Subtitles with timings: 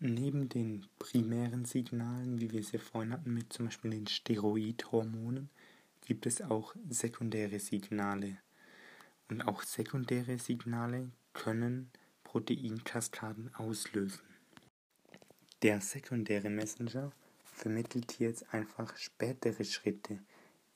[0.00, 5.50] Neben den primären Signalen, wie wir sie vorhin hatten, mit zum Beispiel den Steroidhormonen,
[6.06, 8.38] gibt es auch sekundäre Signale.
[9.28, 11.90] Und auch sekundäre Signale können
[12.22, 14.20] Proteinkaskaden auslösen.
[15.62, 17.10] Der sekundäre Messenger
[17.44, 20.20] vermittelt jetzt einfach spätere Schritte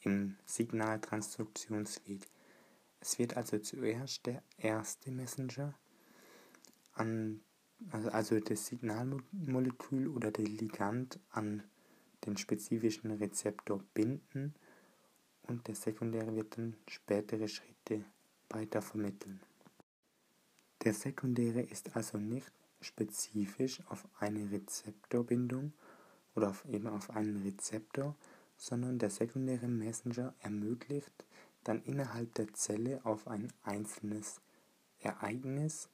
[0.00, 2.26] im Signaltransduktionsweg.
[2.98, 5.74] Es wird also zuerst der erste Messenger
[6.94, 7.40] an
[7.90, 11.62] also, also das Signalmolekül oder der Ligand an
[12.26, 14.54] den spezifischen Rezeptor binden
[15.42, 18.04] und der sekundäre wird dann spätere Schritte
[18.48, 19.40] weiter vermitteln.
[20.84, 25.72] Der sekundäre ist also nicht spezifisch auf eine Rezeptorbindung
[26.34, 28.16] oder auf, eben auf einen Rezeptor,
[28.56, 31.24] sondern der sekundäre Messenger ermöglicht
[31.64, 34.40] dann innerhalb der Zelle auf ein einzelnes
[34.98, 35.88] Ereignis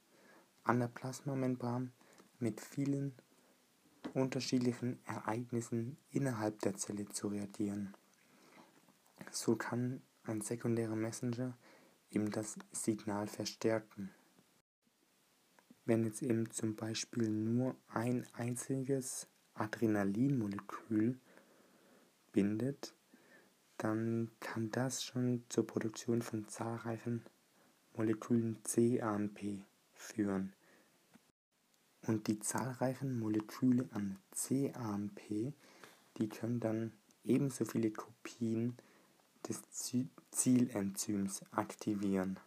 [0.69, 1.91] an der Plasmamembran
[2.37, 3.15] mit vielen
[4.13, 7.95] unterschiedlichen Ereignissen innerhalb der Zelle zu reagieren.
[9.31, 11.57] So kann ein sekundärer Messenger
[12.11, 14.11] eben das Signal verstärken.
[15.85, 21.19] Wenn jetzt eben zum Beispiel nur ein einziges Adrenalinmolekül
[22.31, 22.93] bindet,
[23.77, 27.25] dann kann das schon zur Produktion von zahlreichen
[27.95, 30.53] Molekülen CAMP führen.
[32.09, 35.53] Und die zahlreichen Moleküle an CAMP,
[36.17, 36.91] die können dann
[37.23, 38.75] ebenso viele Kopien
[39.47, 39.61] des
[40.31, 42.39] Zielenzyms aktivieren.